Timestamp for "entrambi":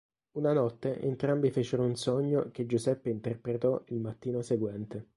0.99-1.51